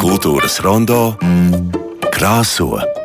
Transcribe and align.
Kultūras 0.00 0.60
rondo 0.64 1.16
krāso. 2.14 3.03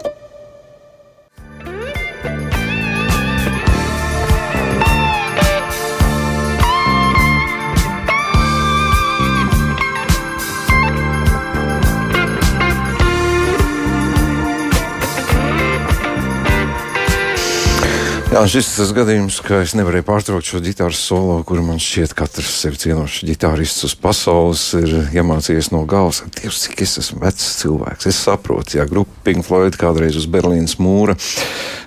Jā, 18.39 18.45
šis 18.47 18.67
ir 18.69 18.77
tas 18.79 18.91
gadījums, 18.95 19.37
ka 19.43 19.57
es 19.65 19.73
nevarēju 19.75 20.05
pārtraukt 20.07 20.47
šo 20.47 20.61
ģitāras 20.63 21.01
solo, 21.03 21.33
kuru 21.43 21.59
man 21.67 21.81
šķiet, 21.83 22.13
ka 22.15 22.23
katrs 22.23 22.53
sev 22.61 22.77
cienošs 22.79 23.25
ģitārists 23.27 23.83
uz 23.83 23.95
pasaules 23.99 24.61
ir 24.79 24.93
iemācījies 25.11 25.73
no 25.73 25.81
galvas. 25.83 26.21
Dievs, 26.37 26.61
cik 26.63 26.85
es 26.85 26.95
esmu 27.01 27.19
vecs 27.25 27.49
cilvēks. 27.59 28.07
Es 28.07 28.21
saprotu, 28.23 28.77
ja 28.79 28.85
grupa 28.87 29.11
Pink 29.27 29.43
Floyd 29.43 29.75
kādreiz 29.81 30.15
uz 30.15 30.29
Berlīnas 30.31 30.77
mūra 30.79 31.17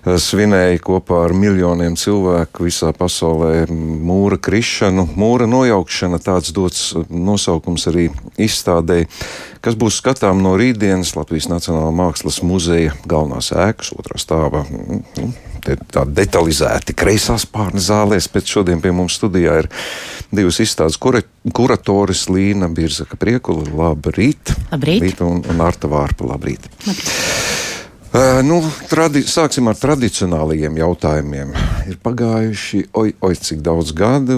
svinēja 0.02 0.80
kopā 0.82 1.20
ar 1.28 1.34
miljoniem 1.36 1.94
cilvēku 1.98 2.66
visā 2.66 2.90
pasaulē 2.96 3.68
mūra 3.70 4.38
krišanu, 4.42 5.06
mūra 5.18 5.46
nojaukšana, 5.50 6.18
tāds 6.22 6.50
dots 6.54 6.90
nosaukums 7.08 7.86
arī 7.90 8.08
izstādēji, 8.40 9.06
kas 9.62 9.78
būs 9.78 10.00
skatām 10.02 10.42
no 10.42 10.56
rītdienas 10.58 11.14
Latvijas 11.14 11.46
Nacionālā 11.52 11.92
mākslas 11.94 12.40
muzeja 12.42 12.96
galvenās 13.06 13.52
ēkas 13.54 13.92
otrā 13.94 14.18
stāvā. 14.18 14.64
Nu, 14.72 15.30
tā 15.62 16.02
detalizēti 16.10 16.96
kreisās 16.98 17.46
pārnes 17.46 17.86
zālēs, 17.86 18.26
bet 18.34 18.50
šodien 18.50 18.82
pie 18.82 18.90
mums 18.90 19.14
studijā 19.20 19.60
ir 19.62 19.70
divas 20.34 20.58
izstādes 20.64 20.98
kura, 20.98 21.22
kuratoris 21.54 22.26
Līna 22.32 22.66
Birzaka 22.74 23.20
Priekula. 23.20 23.68
Labrīt! 23.70 24.56
Labrīt! 24.74 25.22
Un, 25.22 25.44
un 25.46 25.62
Arta 25.62 25.90
Vārpa, 25.92 26.26
labrīt! 26.34 26.66
labrīt. 26.82 27.51
Uh, 28.12 28.42
nu, 28.44 28.58
tradi 28.92 29.22
sāksim 29.24 29.70
ar 29.70 29.76
tradicionālajiem 29.80 30.74
jautājumiem. 30.76 31.54
Ir 31.88 31.96
pagājuši 32.04 32.82
oi, 32.92 33.14
oi, 33.24 33.30
cik 33.40 33.62
daudz 33.64 33.94
gadu, 33.96 34.36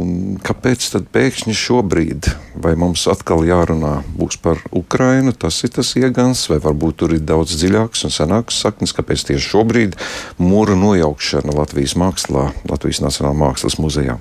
un 0.00 0.38
kāpēc 0.40 0.86
tad 0.94 1.10
pēkšņi 1.12 1.52
šobrīd, 1.52 2.30
vai 2.64 2.72
mums 2.80 3.04
atkal 3.12 3.44
jārunā 3.44 3.98
par 4.40 4.64
Ukrainu, 4.72 5.36
tas 5.36 5.60
ir 5.68 5.74
tas 5.76 5.92
iegans, 6.00 6.46
vai 6.48 6.56
varbūt 6.64 7.02
tur 7.02 7.12
ir 7.12 7.20
daudz 7.20 7.52
dziļāks 7.60 8.08
un 8.08 8.16
senāks 8.16 8.64
saknes, 8.64 8.96
kāpēc 8.96 9.28
tieši 9.28 9.52
šobrīd 9.52 10.00
mūra 10.40 10.72
nojaukšana 10.72 11.60
Latvijas 11.60 11.98
mākslā, 12.00 12.54
Latvijas 12.72 13.04
Nacionālā 13.04 13.36
mākslas 13.36 13.76
muzejā. 13.76 14.16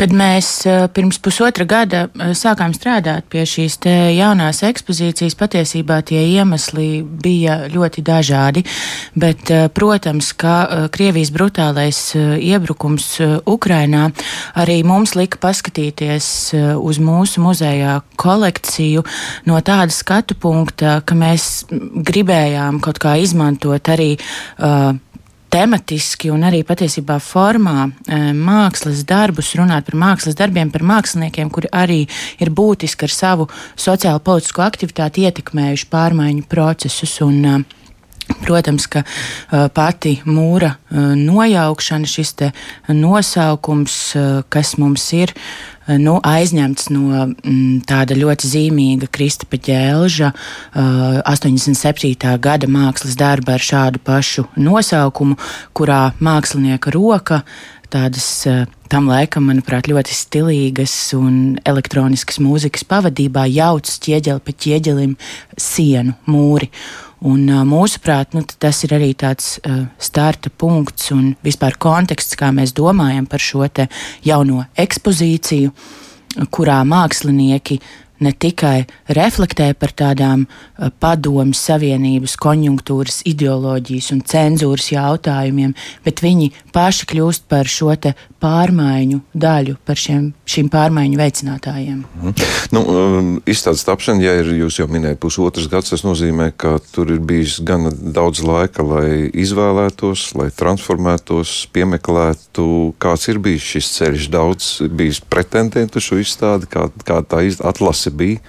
Kad 0.00 0.12
mēs 0.16 0.48
eh, 0.66 0.86
pirms 0.88 1.18
pusotra 1.22 1.66
gada 1.68 2.06
eh, 2.08 2.32
sākām 2.36 2.72
strādāt 2.74 3.28
pie 3.30 3.44
šīs 3.48 3.78
jaunās 4.16 4.62
ekspozīcijas, 4.66 5.36
patiesībā 5.38 6.00
tie 6.08 6.22
iemesli 6.32 7.02
bija 7.02 7.68
ļoti 7.72 8.04
dažādi. 8.06 8.64
Bet, 9.14 9.50
eh, 9.50 9.68
protams, 9.68 10.32
ka 10.32 10.88
Krievijas 10.92 11.30
brutālais 11.34 12.00
iebrukums 12.16 13.06
Ukrainā 13.48 14.08
arī 14.58 14.80
mums 14.86 15.14
lika 15.18 15.38
paskatīties 15.42 16.26
uz 16.80 16.98
mūsu 17.02 17.42
muzejā 17.44 18.00
kolekciju 18.16 19.04
no 19.46 19.60
tāda 19.60 19.92
skatu 19.92 20.34
punkta, 20.38 21.00
ka 21.04 21.16
mēs 21.18 21.66
gribējām 21.70 22.80
kaut 22.82 23.00
kā 23.02 23.16
izmantot 23.22 23.88
arī 23.92 24.14
uh, 24.16 24.92
tematiski 25.52 26.30
un 26.32 26.46
arī 26.48 26.62
patiesībā 26.66 27.18
formā 27.22 27.84
e, 27.86 28.20
mākslas 28.36 29.02
darbus, 29.08 29.52
runāt 29.58 29.88
par 29.88 29.98
mākslas 30.00 30.38
darbiem, 30.38 30.72
par 30.72 30.84
māksliniekiem, 30.88 31.50
kuri 31.52 31.70
arī 31.76 32.00
ir 32.40 32.52
būtiski 32.54 33.08
ar 33.08 33.14
savu 33.14 33.48
sociālo 33.76 34.22
politisko 34.24 34.64
aktivitāti 34.64 35.26
ietekmējuši 35.28 35.88
pārmaiņu 35.92 36.48
procesus. 36.48 37.20
Un, 37.26 37.44
e, 37.44 37.62
Protams, 38.32 38.86
ka 38.88 39.02
uh, 39.02 39.66
pati 39.74 40.12
mūra 40.24 40.70
uh, 40.72 41.10
nojaukšana, 41.18 42.08
šis 42.08 42.30
nosaukums, 42.94 43.96
uh, 44.16 44.28
kas 44.48 44.76
mums 44.80 45.04
ir, 45.18 45.34
Eh, 45.34 45.71
nu, 45.86 46.16
aizņemts 46.22 46.88
no 46.94 47.02
m, 47.24 47.34
mm, 47.42 47.82
tāda 47.88 48.16
ļoti 48.18 48.50
zīmīga 48.52 49.08
Kristapa 49.12 49.58
ķēlža 49.58 50.32
uh, 50.32 51.20
87. 51.26 52.34
gada 52.42 52.70
mākslas 52.70 53.18
darba 53.18 53.56
ar 53.56 53.64
šādu 53.64 54.02
pašu 54.04 54.46
nosaukumu, 54.56 55.38
kurā 55.76 56.12
mākslinieka 56.22 56.94
roka 56.94 57.42
tādas 57.92 58.26
uh, 58.48 58.64
tam 58.92 59.08
laikam, 59.10 59.46
manuprāt, 59.48 59.88
ļoti 59.90 60.14
stilīgas 60.16 60.94
un 61.18 61.56
elektroniskas 61.68 62.40
mūzikas 62.44 62.84
pavadībā 62.88 63.46
jauc 63.50 63.88
ķieģeli 63.88 64.44
pa 64.44 64.54
ķieģelim 64.64 65.16
sienu 65.60 66.14
mūri. 66.28 66.70
Un, 67.22 67.44
mūsuprāt, 67.68 68.32
nu, 68.34 68.42
tas 68.42 68.80
ir 68.82 68.96
arī 68.96 69.12
tāds 69.14 69.54
uh, 69.62 69.84
starta 70.02 70.50
punkts 70.50 71.12
un 71.14 71.36
vispār 71.46 71.76
konteksts, 71.78 72.34
kā 72.38 72.50
mēs 72.54 72.74
domājam 72.74 73.28
par 73.30 73.42
šo 73.42 73.68
jauno 74.26 74.64
ekspozīciju, 74.74 75.70
kurā 76.50 76.80
mākslinieki 76.88 77.78
ne 78.22 78.32
tikai 78.32 78.84
reflektē 79.12 79.72
par 79.78 79.94
tādām 79.98 80.46
uh, 80.46 80.90
padomju 81.02 81.56
savienības 81.58 82.36
konjunktūras, 82.40 83.22
ideoloģijas 83.28 84.12
un 84.16 84.22
cenzūras 84.32 84.92
jautājumiem, 84.94 85.74
bet 86.06 86.24
viņi 86.24 86.52
paši 86.74 87.08
kļūst 87.12 87.48
par 87.52 87.68
šo 87.68 87.92
pārmaiņu 88.42 89.20
daļu, 89.38 89.76
par 89.86 89.98
šiem, 90.00 90.30
šīm 90.48 90.68
pārmaiņu 90.72 91.18
veicinātājiem. 91.20 92.00
Mm. 92.02 92.32
Nu, 92.74 92.82
um, 92.82 93.30
izstādes 93.48 93.84
tapšana, 93.86 94.24
ja 94.24 94.34
ir 94.40 94.50
jūs 94.56 94.80
jau 94.80 94.88
minējat 94.90 95.20
pusotras 95.22 95.68
gads, 95.70 95.92
tas 95.92 96.04
nozīmē, 96.06 96.50
ka 96.58 96.78
tur 96.94 97.12
ir 97.14 97.20
bijis 97.22 97.58
gana 97.62 97.92
daudz 97.92 98.42
laika, 98.46 98.84
lai 98.86 99.28
izvēlētos, 99.28 100.30
lai 100.38 100.48
transformētos, 100.56 101.54
piemeklētu, 101.74 102.66
kāds 103.02 103.28
ir 103.30 103.42
bijis 103.42 103.68
šis 103.74 103.92
ceļš, 103.98 104.28
daudz 104.32 104.70
bijis 104.90 105.22
pretendentu 105.22 106.02
šo 106.02 106.18
izstādi, 106.22 106.70
kā, 106.72 106.88
kā 107.06 107.20
tā 107.22 107.44
atlase 108.12 108.16
bija? 108.16 108.40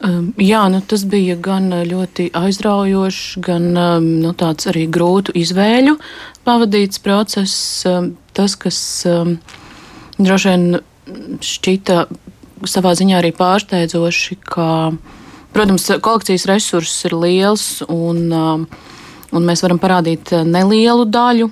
Um, 0.00 0.32
jā, 0.40 0.62
nu, 0.72 0.80
tas 0.80 1.04
bija 1.04 1.36
gan 1.36 1.68
ļoti 1.84 2.30
aizraujošs, 2.32 3.36
gan 3.44 3.76
um, 3.76 4.06
nu, 4.22 4.32
tāds 4.32 4.66
arī 4.70 4.86
grūtu 4.88 5.34
izvēļu 5.36 5.98
pavadīts 6.44 7.02
process. 7.04 7.84
Um, 7.84 8.16
tas, 8.32 8.56
kas 8.56 9.04
droši 10.16 10.48
vien 10.48 10.80
šķita 11.44 12.06
savā 12.64 12.94
ziņā 12.96 13.18
arī 13.20 13.34
pārsteidzoši, 13.36 14.38
ka, 14.48 14.92
protams, 15.52 15.90
kolekcijas 16.00 16.48
resurss 16.48 17.04
ir 17.04 17.16
liels 17.20 17.66
un, 17.88 18.32
un 18.32 19.46
mēs 19.48 19.64
varam 19.64 19.80
parādīt 19.82 20.32
nelielu 20.48 21.04
daļu 21.08 21.50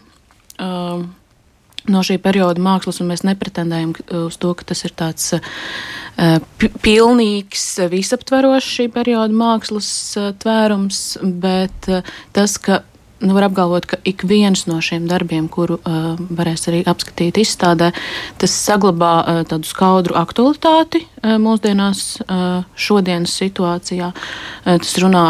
no 1.93 2.03
šī 2.06 2.19
perioda 2.22 2.62
mākslas, 2.62 3.00
un 3.03 3.10
mēs 3.12 3.25
nepretendējam 3.26 3.94
uz 4.26 4.38
to, 4.41 4.53
ka 4.59 4.69
tas 4.72 4.84
ir 4.87 4.94
tāds 4.99 5.32
uh, 5.37 6.38
pilnīgs, 6.84 7.66
visaptverošs 7.93 8.75
šī 8.78 8.88
perioda 8.94 9.34
mākslas 9.34 9.91
uh, 10.19 10.31
tvērums, 10.43 11.03
bet 11.43 11.91
tas, 12.37 12.59
ka 12.62 12.82
nu, 13.21 13.34
var 13.34 13.48
apgalvot, 13.48 13.87
ka 13.87 13.98
ik 14.06 14.22
viens 14.28 14.65
no 14.66 14.78
šiem 14.84 15.09
darbiem, 15.10 15.48
kuru 15.50 15.78
uh, 15.81 16.15
varēs 16.38 16.69
arī 16.71 16.84
apskatīt 16.88 17.41
izstādē, 17.43 17.91
tas 18.38 18.54
saglabā 18.54 19.15
uh, 19.19 19.43
tādu 19.48 19.69
skaudru 19.69 20.16
aktualitāti 20.19 21.03
uh, 21.04 21.37
mūsdienās, 21.43 22.04
uh, 22.25 22.62
šodienas 22.78 23.34
situācijā. 23.43 24.12
Uh, 24.15 24.78
tas 24.78 24.94
runā 25.03 25.27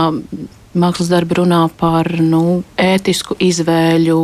mākslas 0.79 1.11
darbi 1.13 1.39
runā 1.41 1.65
par 1.81 2.11
nu, 2.23 2.63
ētisku 2.79 3.37
izvēļu, 3.43 4.21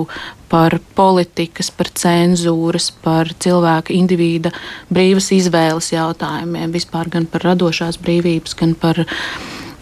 par 0.55 0.77
politikas, 0.95 1.73
par 1.75 1.91
cenzūras, 1.99 2.91
par 3.03 3.33
cilvēka 3.43 3.95
indivīda 3.95 4.53
brīvas 4.93 5.33
izvēles 5.35 5.91
jautājumiem, 5.95 6.71
vispār 6.75 7.11
gan 7.11 7.27
par 7.31 7.43
radošās 7.49 7.99
brīvības, 8.03 8.55
gan 8.61 8.77
par, 8.79 9.01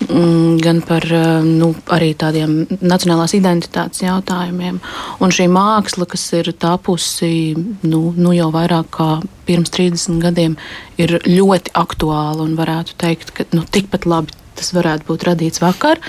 mm, 0.07 0.57
gan 0.65 0.81
par 0.89 1.05
nu, 1.45 1.73
arī 1.93 2.13
tādiem 2.17 2.63
nacionālās 2.81 3.37
identitātes 3.37 4.01
jautājumiem. 4.07 4.81
Un 5.21 5.35
šī 5.35 5.51
māksla, 5.53 6.09
kas 6.09 6.25
ir 6.41 6.53
tapusi 6.53 7.55
nu, 7.83 8.15
nu 8.17 8.33
jau 8.33 8.49
vairāk 8.55 8.93
kā 8.97 9.11
pirms 9.45 9.75
30 9.77 10.23
gadiem, 10.25 10.57
ir 10.97 11.19
ļoti 11.27 11.75
aktuāla 11.75 12.47
un 12.47 12.57
varētu 12.57 12.97
teikt, 12.97 13.35
ka 13.37 13.45
nu, 13.53 13.67
tikpat 13.69 14.07
labi 14.07 14.42
tas 14.59 14.73
varētu 14.77 15.09
būt 15.09 15.27
radīts 15.31 15.63
vakar. 15.63 16.01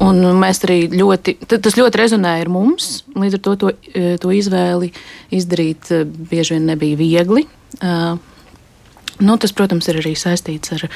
Mēs 0.00 0.62
arī 0.66 0.78
ļoti, 0.92 1.36
tas 1.54 1.78
ļoti 1.78 2.00
rezonēja 2.00 2.44
ar 2.46 2.52
mums. 2.52 3.04
Līdz 3.14 3.38
ar 3.38 3.42
to 3.46 3.56
to, 3.62 3.72
e, 3.94 4.14
to 4.20 4.32
izvēli 4.34 4.92
izdarīt 5.34 5.90
e, 5.94 6.04
bieži 6.04 6.56
vien 6.56 6.70
nebija 6.72 6.98
viegli. 7.00 7.46
E, 7.80 7.94
nu, 9.20 9.36
tas, 9.38 9.54
protams, 9.54 9.88
ir 9.90 10.00
arī 10.02 10.14
saistīts 10.18 10.74
ar 10.74 10.86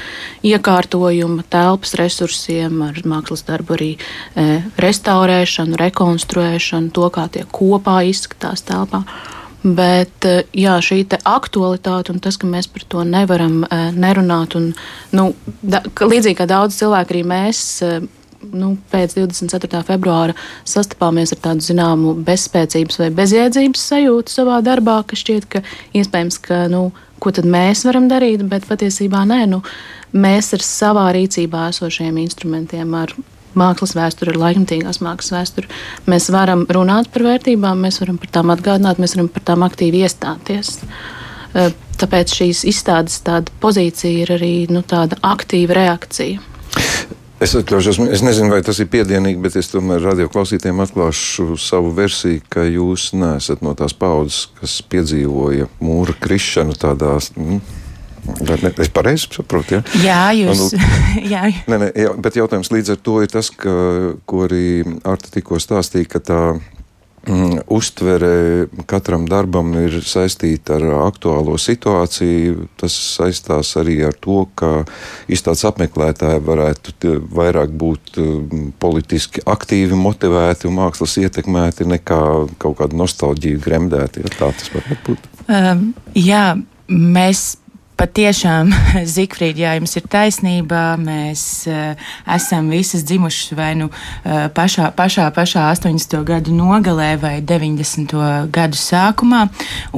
iekārtojumu, 0.46 1.46
telpas 1.50 1.94
resursiem, 2.00 2.82
ar 2.90 3.00
mākslas 3.08 3.44
darbu, 3.46 3.76
arī 3.78 3.90
e, 3.94 4.46
restaurēšanu, 4.82 5.78
rekonstruēšanu, 5.78 6.94
to, 6.94 7.10
kā 7.14 7.28
tie 7.34 7.46
kopā 7.46 8.00
izskatās 8.10 8.66
telpā. 8.66 9.04
Bet 9.62 10.26
jā, 10.54 10.76
šī 10.84 11.00
aktualitāte 11.26 12.12
un 12.14 12.20
tas, 12.22 12.36
ka 12.38 12.46
mēs 12.46 12.68
par 12.70 12.84
to 12.86 13.02
nevaram 13.02 13.64
nerunāt, 13.96 14.54
un 14.54 14.70
nu, 15.10 15.32
da, 15.62 15.82
līdzīgi 15.82 16.38
kā 16.38 16.46
daudz 16.46 16.78
cilvēku, 16.78 17.16
arī 17.16 17.24
mēs 17.26 17.64
nu, 18.52 18.76
pēc 18.92 19.16
24. 19.18 19.82
februāra 19.88 20.36
sastapāmies 20.68 21.32
ar 21.34 21.42
tādu 21.42 21.64
zināmu 21.66 22.14
bezspēcības 22.26 23.00
vai 23.02 23.10
bezjēdzības 23.18 23.86
sajūtu 23.92 24.32
savā 24.32 24.60
darbā, 24.64 25.00
ka 25.06 25.18
šķiet, 25.18 25.48
ka 25.50 25.62
iespējams, 25.98 26.38
ka, 26.44 26.60
nu, 26.72 26.88
ko 27.22 27.34
tad 27.34 27.48
mēs 27.50 27.84
varam 27.88 28.08
darīt, 28.10 28.44
bet 28.48 28.68
patiesībā 28.68 29.24
nē, 29.28 29.42
nu, 29.50 29.62
mēs 30.14 30.52
ar 30.56 30.64
savā 30.64 31.08
rīcībā 31.16 31.68
esošiem 31.72 32.22
instrumentiem, 32.22 32.94
ar 32.94 33.14
mākslas 33.58 33.94
vēsturi, 33.98 34.34
ar 34.34 34.40
laikmatīgās 34.44 35.02
mākslas 35.04 35.34
vēsturi, 35.36 35.70
mēs 36.10 36.30
varam 36.34 36.64
runāt 36.74 37.10
par 37.14 37.26
vērtībām, 37.26 37.84
mēs 37.86 38.00
varam 38.02 38.18
par 38.22 38.32
tām 38.38 38.54
atgādināt, 38.54 39.02
mēs 39.02 39.16
varam 39.16 39.30
par 39.34 39.46
tām 39.52 39.66
aktīvi 39.66 40.04
iestāties. 40.06 40.78
Tāpēc 41.98 42.34
šīs 42.40 42.62
izstādes 42.68 43.22
pozīcija 43.62 44.24
ir 44.24 44.36
arī 44.36 44.52
nu, 44.70 44.84
tāda 44.86 45.18
aktīva 45.26 45.80
reakcija. 45.80 46.44
Es 47.38 47.52
atļaušos, 47.54 48.00
es 48.10 48.22
nezinu, 48.26 48.50
vai 48.50 48.64
tas 48.66 48.80
ir 48.82 48.88
piedienīgi, 48.90 49.38
bet 49.38 49.54
es 49.60 49.68
tomēr 49.70 50.02
radioklausītājiem 50.02 50.80
atklāšu 50.82 51.54
savu 51.62 51.92
versiju, 51.94 52.42
ka 52.50 52.64
jūs 52.66 53.12
neesat 53.14 53.62
no 53.62 53.76
tās 53.78 53.94
paudzes, 53.94 54.48
kas 54.58 54.80
piedzīvoja 54.90 55.68
mūra 55.78 56.16
krišanu 56.18 56.74
tādās. 56.82 57.30
Mm, 57.38 57.60
Ne, 58.38 58.72
es 58.84 58.90
pareizi 58.92 59.28
saprotu, 59.32 59.78
ja? 59.78 59.82
Jā, 60.04 60.22
jūs. 60.36 60.74
Jā. 61.32 61.46
Nē, 61.70 61.78
nē, 61.80 61.92
jā, 61.96 62.14
bet 62.20 62.36
jautājums 62.38 62.70
līdz 62.72 62.94
ar 62.94 62.98
to 63.04 63.20
ir 63.24 63.30
tas, 63.32 63.48
ka, 63.50 63.74
ko 64.28 64.42
arī 64.46 64.66
Arta 65.08 65.32
tikko 65.34 65.60
stāstīja, 65.62 66.10
ka 66.16 66.22
tā 66.24 66.42
Mm, 67.28 67.58
uztvere 67.66 68.66
katram 68.86 69.26
darbam 69.28 69.74
ir 69.76 69.98
saistīta 70.06 70.78
ar 70.78 70.84
aktuālo 71.08 71.58
situāciju. 71.60 72.68
Tas 72.80 72.94
saistās 73.18 73.74
arī 73.76 73.98
ar 74.06 74.16
to, 74.16 74.46
ka 74.56 74.86
izstādes 75.28 75.66
apmeklētāji 75.68 76.40
varētu 76.46 77.12
vairāk 77.36 77.74
būt 77.82 78.20
mm, 78.22 78.64
politiski 78.80 79.44
aktīvi 79.44 79.98
motivēti 79.98 80.70
un 80.70 80.78
mākslas 80.78 81.18
ietekmēti 81.20 81.88
nekā 81.90 82.22
kaut 82.62 82.78
kāda 82.80 82.96
nostalģija 82.96 83.60
gremdēti. 83.66 84.24
Ja 84.24 84.34
tā 84.38 84.52
tas 84.56 84.72
var 84.72 84.88
būt. 85.08 85.28
Um, 85.48 85.90
jā, 86.16 86.44
mēs 86.88 87.58
Patiešām, 87.98 88.68
Zikfrīd, 89.16 89.58
jā, 89.58 89.72
jums 89.74 89.96
ir 89.98 90.04
taisnība. 90.06 90.92
Mēs 91.02 91.42
uh, 91.66 91.98
esam 92.30 92.68
visas 92.70 93.02
dzimušas 93.02 93.56
vai 93.58 93.72
nu 93.74 93.88
uh, 93.90 94.44
pašā, 94.54 94.92
pašā, 94.94 95.24
pašā 95.34 95.64
80. 95.74 96.14
gadu 96.28 96.54
nogalē 96.54 97.08
vai 97.18 97.32
90. 97.42 98.14
gadu 98.54 98.78
sākumā, 98.78 99.40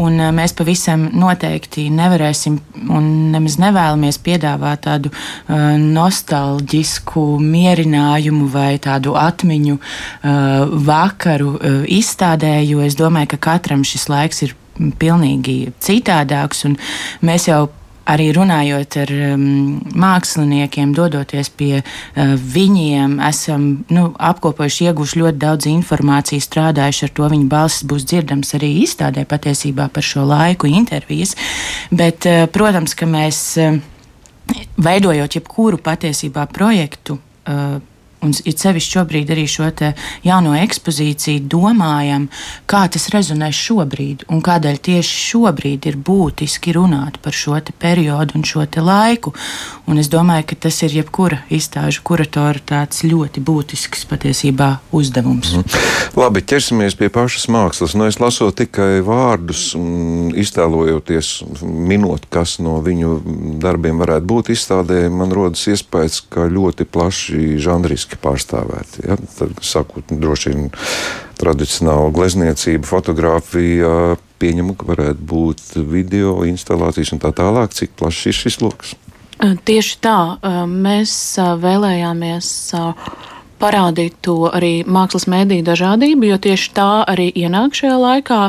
un 0.01 0.17
uh, 0.17 0.31
mēs 0.33 0.57
pavisam 0.57 1.11
noteikti 1.13 1.91
nevarēsim 1.93 2.57
un 2.89 3.11
nemaz 3.35 3.59
nevēlamies 3.61 4.21
piedāvāt 4.25 4.87
tādu 4.87 5.13
uh, 5.13 5.77
nostalģisku 5.81 7.25
mierinājumu 7.45 8.49
vai 8.55 8.79
tādu 8.81 9.13
atmiņu 9.21 9.77
uh, 9.77 10.73
vakaru 10.89 11.53
uh, 11.53 11.77
izstādē, 11.85 12.57
jo 12.65 12.81
es 12.87 12.97
domāju, 12.97 13.35
ka 13.35 13.43
katram 13.51 13.85
šis 13.85 14.09
laiks 14.09 14.43
ir 14.49 14.57
pilnīgi 14.97 15.75
citādāks, 15.85 16.65
mēs 17.21 17.51
jau 17.51 17.67
arī 18.11 18.31
runājot 18.37 18.97
ar 19.03 19.13
um, 19.31 19.45
māksliniekiem, 20.03 20.95
dodoties 20.97 21.51
pie 21.55 21.81
uh, 21.81 22.35
viņiem, 22.57 23.19
esam 23.29 23.69
nu, 23.95 24.09
apkopojuši, 24.31 24.91
ieguvuši 24.91 25.23
ļoti 25.23 25.43
daudz 25.45 25.69
informācijas, 25.71 26.49
strādājuši 26.51 27.07
ar 27.07 27.15
to. 27.19 27.29
Viņa 27.35 27.49
balss 27.51 27.87
būs 27.87 28.07
dzirdams 28.11 28.55
arī 28.59 28.73
izstādē 28.85 29.27
patiesībā 29.31 29.91
par 29.95 30.07
šo 30.07 30.27
laiku 30.29 30.71
intervijas. 30.71 31.37
Bet, 31.91 32.27
uh, 32.29 32.47
protams, 32.53 32.97
ka 32.99 33.09
mēs 33.11 33.45
uh, 33.63 33.79
veidojot 34.81 35.39
jebkuru 35.39 35.81
patiesībā 35.83 36.47
projektu, 36.51 37.19
uh, 37.47 37.79
un 38.25 38.35
it 38.45 38.61
sevišķi 38.61 38.97
šobrīd 38.99 39.33
arī 39.33 39.47
šo 39.49 39.69
jauno 40.25 40.55
ekspozīciju 40.59 41.45
domājam, 41.51 42.29
kā 42.71 42.85
tas 42.93 43.09
rezonē 43.15 43.51
šobrīd 43.55 44.27
un 44.29 44.43
kādēļ 44.45 44.81
tieši 44.89 45.21
šobrīd 45.31 45.89
ir 45.91 45.97
būtiski 45.97 46.75
runāt 46.77 47.21
par 47.23 47.37
šo 47.37 47.59
periodu 47.79 48.39
un 48.39 48.45
šo 48.47 48.65
laiku. 48.81 49.33
Un 49.91 49.99
es 49.99 50.09
domāju, 50.09 50.47
ka 50.51 50.57
tas 50.67 50.83
ir 50.87 50.95
jebkura 51.01 51.41
izstāžu 51.51 52.03
kuratora 52.07 52.61
tāds 52.63 53.03
ļoti 53.05 53.43
būtisks 53.43 54.07
patiesībā 54.11 54.71
uzdevums. 54.97 55.57
Mm. 55.57 55.81
Labi, 56.21 56.43
ķersimies 56.47 56.97
pie 56.99 57.11
pašas 57.13 57.49
mākslas. 57.51 57.97
Nu, 57.99 58.07
es 58.11 58.21
lasu 58.23 58.51
tikai 58.55 59.01
vārdus, 59.07 59.73
iztēlojoties, 60.41 61.33
minot, 61.65 62.27
kas 62.33 62.59
no 62.63 62.79
viņu 62.85 63.17
darbiem 63.63 64.01
varētu 64.03 64.31
būt 64.31 64.53
izstādē. 64.55 65.03
Man 65.13 65.35
rodas 65.35 65.67
iespējas, 65.71 66.21
ka 66.31 66.49
ļoti 66.51 66.87
plaši 66.91 67.59
žanriski 67.63 68.10
politiski 68.11 68.19
pārstāvēti. 68.21 69.07
Ja? 69.07 69.17
Tad, 69.39 69.63
sakot, 69.63 70.05
droši 70.11 70.51
vien 70.51 70.71
tradicionāla 71.39 72.11
glezniecība, 72.13 72.87
fotografija, 72.87 74.17
pieņemu, 74.41 74.75
ka 74.77 74.87
varētu 74.87 75.21
būt 75.21 75.77
video 75.89 76.45
instalācijas 76.45 77.13
un 77.13 77.21
tā 77.21 77.33
tālāk. 77.33 77.73
Cik 77.73 77.91
plašs 77.97 78.27
ir 78.27 78.35
šis 78.35 78.61
lokus? 78.61 78.95
Tieši 79.41 79.99
tā, 80.05 80.37
mēs 80.67 81.39
vēlējāmies 81.39 82.75
parādīt 83.61 84.15
to 84.21 84.51
arī 84.51 84.85
mākslas 84.85 85.27
mēdīju 85.29 85.65
dažādību, 85.65 86.27
jo 86.29 86.39
tieši 86.39 86.73
tā 86.77 87.05
arī 87.09 87.31
ienāk 87.33 87.77
šajā 87.77 87.97
laikā, 88.01 88.41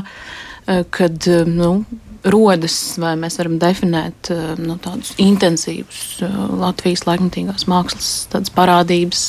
kad 0.91 1.27
nu, 1.47 1.85
rodas, 2.23 2.75
vai 3.01 3.13
mēs 3.19 3.38
varam 3.39 3.57
definēt 3.62 4.29
eh, 4.33 4.41
nu, 4.62 4.75
tādus 4.81 5.13
intensīvus 5.21 6.21
eh, 6.25 6.35
Latvijas 6.62 7.06
laikmatīgās 7.07 7.65
mākslas 7.71 8.51
parādības, 8.56 9.23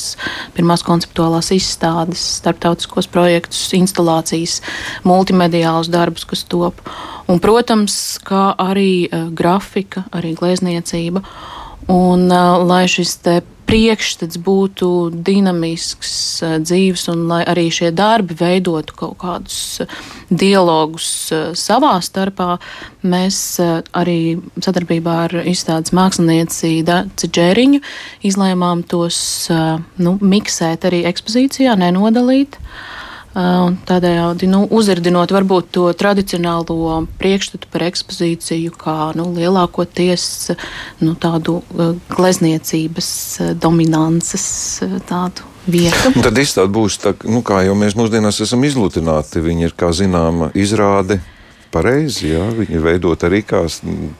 pirmās 0.57 0.85
konceptuālās 0.85 1.51
izstādes, 1.55 2.21
starptautiskos 2.41 3.09
projektus, 3.11 3.65
instalācijas, 3.77 4.59
multimediālus 5.07 5.91
darbus, 5.93 6.27
kas 6.29 6.45
top. 6.49 6.83
Un, 7.31 7.39
protams, 7.39 8.19
kā 8.27 8.51
arī 8.59 9.07
uh, 9.07 9.29
grafika, 9.31 10.03
arī 10.11 10.33
glezniecība. 10.35 11.23
Un, 11.91 12.27
lai 12.67 12.83
šis 12.91 13.17
priekšstats 13.67 14.39
būtu 14.43 14.87
dinamisks, 15.25 16.13
dzīves, 16.63 17.07
un 17.13 17.25
lai 17.31 17.41
arī 17.49 17.67
šie 17.73 17.91
darbi 17.95 18.37
veidotu 18.39 18.95
kaut 18.99 19.17
kādus 19.23 19.81
dialogus 20.29 21.09
savā 21.59 21.93
starpā, 22.03 22.57
mēs 23.03 23.37
arī 23.93 24.37
sadarbībā 24.57 25.19
ar 25.27 25.37
izstādes 25.43 25.93
mākslinieci 25.95 26.81
Dāci 26.87 27.29
Džēriņu 27.29 27.83
izlēmām 28.29 28.83
tos 28.89 29.19
nu, 29.49 30.17
miksēt 30.21 30.89
arī 30.89 31.03
ekspozīcijā, 31.11 31.77
nenodalīt. 31.79 32.59
Uh, 32.59 33.02
Un 33.33 33.79
tādējādi 33.89 34.45
nu, 34.45 34.59
uzirdinot 34.69 35.31
varbūt 35.33 35.71
to 35.73 35.87
tradicionālo 35.97 36.99
priekšstatu 37.17 37.69
par 37.73 37.87
ekspozīciju, 37.87 38.75
kā 38.77 38.97
nu, 39.17 39.31
lielākoties 39.33 40.25
nu, 41.01 41.15
tādu 41.17 41.63
glezniecības 42.13 43.09
dominances 43.57 44.45
tādu 45.09 45.49
vietu. 45.65 46.11
Un 46.13 46.25
tad 46.27 46.37
izstāde 46.37 46.69
būs 46.75 46.99
tā, 47.01 47.15
nu, 47.25 47.41
kā 47.45 47.63
jau 47.65 47.73
mēs 47.79 47.97
mūsdienās 47.97 48.37
esam 48.45 48.65
izlutināti. 48.67 49.41
Viņi 49.41 49.69
ir, 49.69 49.73
kā 49.77 49.89
zināma, 49.97 50.51
izrāde. 50.53 51.21
Pareizi, 51.73 52.27
jā, 52.35 52.43
viņi 52.53 52.83
veidot 52.83 53.23
arī 53.25 53.39
kā, 53.49 53.63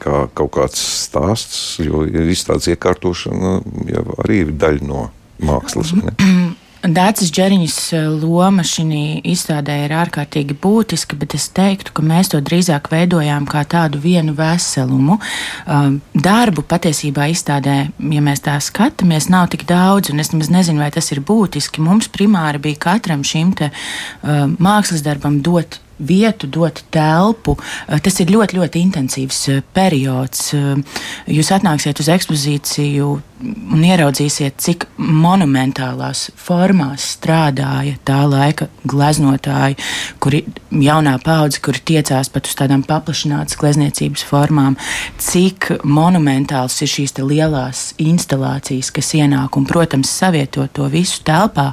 kā 0.02 0.24
kaut 0.34 0.56
kāds 0.56 0.82
stāsts, 1.04 1.78
jo 1.86 2.02
izstādes 2.34 2.72
iekārtošana 2.74 3.60
jau 3.94 4.06
arī 4.26 4.42
ir 4.48 4.56
daļa 4.58 4.90
no 4.90 5.06
mākslas. 5.38 5.94
Dācis 6.84 7.30
Džeriņas 7.32 7.76
e, 7.96 8.00
loma 8.20 8.64
šī 8.68 9.22
izstādē 9.32 9.78
ir 9.86 9.94
ārkārtīgi 9.96 10.58
būtiska, 10.60 11.16
bet 11.16 11.32
es 11.38 11.46
teiktu, 11.56 11.94
ka 11.96 12.04
mēs 12.04 12.34
to 12.34 12.42
drīzāk 12.44 12.90
veidojām 12.92 13.46
kā 13.48 13.62
tādu 13.72 14.02
vienu 14.04 14.34
veselumu. 14.36 15.16
Um, 15.64 16.02
darbu 16.12 16.66
patiesībā 16.68 17.30
izstādē, 17.32 17.78
ja 17.88 18.26
mēs 18.26 18.44
tā 18.44 18.58
skatāmies, 18.60 19.30
nav 19.32 19.48
tik 19.54 19.64
daudz, 19.70 20.12
un 20.12 20.20
es 20.20 20.34
nemaz 20.36 20.52
nezinu, 20.52 20.84
vai 20.84 20.92
tas 20.92 21.08
ir 21.16 21.24
būtiski. 21.24 21.80
Mums 21.80 22.12
primāri 22.12 22.60
bija 22.68 22.82
katram 22.90 23.24
šim 23.24 23.56
te, 23.56 23.72
uh, 23.72 24.44
mākslas 24.60 25.08
darbam 25.08 25.40
dot 25.46 25.80
vietu, 25.98 26.48
dot 26.48 26.84
telpu. 26.90 27.58
Eh, 27.88 28.00
tas 28.04 28.20
ir 28.20 28.32
ļoti, 28.34 28.58
ļoti 28.60 28.82
intensīvs 28.88 29.42
eh, 29.54 29.62
periods. 29.76 30.52
Eh, 30.58 31.04
jūs 31.38 31.54
atnāksiet 31.56 32.02
uz 32.04 32.10
ekspozīciju 32.14 33.14
un 33.44 33.84
ieraudzīsiet, 33.84 34.56
cik 34.62 34.86
monumentālās 34.98 36.28
formās 36.40 37.06
strādāja 37.18 37.98
tā 38.08 38.22
laika 38.30 38.70
gleznotāji, 38.88 39.78
kuri 40.24 40.44
jaunā 40.72 41.16
paudze, 41.24 41.62
kuri 41.64 41.82
tiecās 41.94 42.30
pat 42.34 42.48
uz 42.50 42.56
tādām 42.60 42.84
paplašinātas 42.88 43.58
glezniecības 43.60 44.24
formām, 44.28 44.78
cik 45.22 45.70
monumentāls 45.84 46.80
ir 46.86 46.92
šīs 46.94 47.16
lielās 47.20 47.84
instalācijas, 48.02 48.92
kas 48.96 49.14
ienāk 49.18 49.58
un, 49.60 49.68
protams, 49.70 50.12
savieto 50.12 50.66
to 50.74 50.88
visu 50.92 51.22
telpā. 51.28 51.72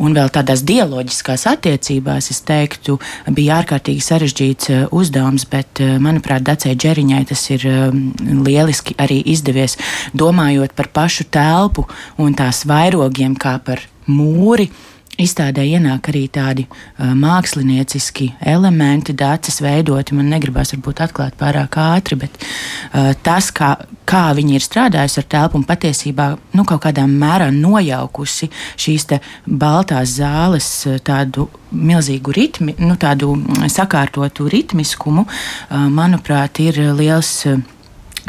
Un 0.00 0.16
vēl 0.16 0.30
tādās 0.34 0.64
dialoģiskās 0.66 1.46
attiecībās, 1.50 2.30
es 2.34 2.42
teiktu, 2.46 2.98
bija 3.34 3.60
ārkārtīgi 3.60 4.04
sarežģīts 4.04 4.72
uh, 4.72 4.84
uzdevums, 4.94 5.46
bet, 5.50 5.82
uh, 5.84 5.96
manuprāt, 6.02 6.44
Dacei 6.44 6.74
Džeriņai 6.76 7.22
tas 7.30 7.44
ir 7.54 7.66
um, 7.70 8.02
lieliski 8.44 8.96
arī 9.00 9.20
izdevies, 9.34 9.78
domājot 10.16 10.74
par 10.76 10.90
pašu 11.04 11.28
telpu 11.28 11.84
un 12.16 12.32
tās 12.36 12.64
vairogiem 12.68 13.36
kā 13.36 13.58
par 13.64 13.84
mūri. 14.08 14.70
Izstādē 15.14 15.62
ienāk 15.62 16.08
arī 16.10 16.24
tādi 16.32 16.64
uh, 16.66 17.12
mākslinieciski 17.14 18.32
elementi, 18.50 19.14
dācis 19.14 19.60
veidoti. 19.62 20.16
Man 20.18 20.26
negribas 20.32 20.72
varbūt 20.74 21.04
atklāt 21.04 21.36
pārāk 21.38 21.76
ātri, 21.78 22.18
bet 22.24 22.34
uh, 22.40 23.12
tas, 23.22 23.52
kā, 23.54 23.76
kā 24.10 24.24
viņi 24.34 24.56
ir 24.58 24.64
strādājusi 24.64 25.20
ar 25.22 25.28
telpu 25.36 25.60
un 25.60 25.66
patiesībā 25.68 26.26
nu, 26.58 26.64
kaut 26.66 26.82
kādā 26.88 27.04
mērā 27.06 27.52
nojaukusi 27.54 28.50
šīs 28.74 29.06
baltās 29.46 30.16
zāles 30.16 30.72
tādu 31.06 31.46
milzīgu 31.70 32.34
ritmi, 32.34 32.74
nu, 32.82 32.98
tādu 32.98 33.36
sakārtotu 33.70 34.48
ritmiskumu, 34.50 35.28
uh, 35.28 35.86
manuprāt, 35.94 36.58
ir 36.64 36.82
liels. 36.98 37.36
Uh, 37.52 37.62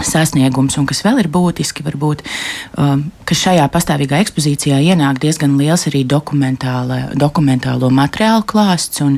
sasniegums, 0.03 0.77
un 0.79 0.87
kas 0.89 1.03
vēl 1.05 1.21
ir 1.23 1.29
būtiski, 1.31 1.83
varbūt, 1.85 2.23
um, 2.81 3.05
ka 3.27 3.37
šajā 3.37 3.65
pastāvīgā 3.71 4.19
ekspozīcijā 4.23 4.79
ienāk 4.91 5.21
diezgan 5.23 5.55
liels 5.59 5.87
arī 5.89 6.03
dokumentālo 6.07 7.91
materiālu 7.93 8.45
klāsts. 8.47 9.01
Un, 9.05 9.17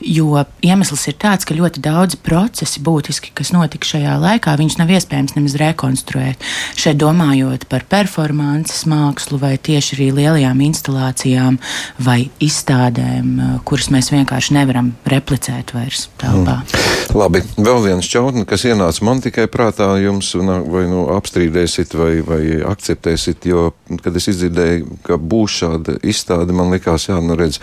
jo 0.00 0.42
iemesls 0.66 1.06
ir 1.10 1.18
tāds, 1.22 1.46
ka 1.46 1.56
ļoti 1.56 1.82
daudz 1.84 2.18
procesi 2.26 2.82
būtiski, 2.84 3.32
kas 3.36 3.52
notika 3.54 3.88
šajā 3.92 4.16
laikā, 4.22 4.56
viņus 4.58 4.78
nav 4.80 4.92
iespējams 4.96 5.36
nemaz 5.38 5.56
rekonstruēt. 5.62 6.46
Šeit 6.78 7.00
domājot 7.00 7.68
par 7.70 7.86
performances 7.88 8.84
mākslu, 8.90 9.40
vai 9.42 9.54
tieši 9.56 9.96
arī 9.98 10.10
lielajām 10.20 10.64
instalācijām 10.68 11.60
vai 12.02 12.18
izstādēm, 12.42 13.32
uh, 13.36 13.54
kuras 13.66 13.90
mēs 13.94 14.10
vienkārši 14.14 14.58
nevaram 14.58 14.92
replicēt 15.06 15.74
vairs 15.76 16.08
telpā. 16.20 16.60
Mm. 16.62 17.16
Labi, 17.16 17.40
vēl 17.56 17.82
viens 17.84 18.08
čautni, 18.10 18.44
kas 18.48 18.66
ienāca 18.68 19.04
man 19.06 19.22
tikai 19.24 19.46
prātā. 19.50 19.88
Jums 20.02 20.15
jums 20.16 20.32
vai 20.72 20.84
nu 20.90 21.06
apstrīdēsiet, 21.14 21.94
vai, 21.96 22.12
vai 22.24 22.42
akceptēsiet. 22.66 23.46
Jo, 23.50 23.70
kad 24.02 24.16
es 24.16 24.28
izdzirdēju, 24.32 24.98
ka 25.06 25.18
būs 25.20 25.60
šāda 25.62 25.96
izstāde, 26.06 26.56
man 26.56 26.72
likās, 26.74 27.08
jā, 27.10 27.18
nu 27.22 27.36
redz, 27.38 27.60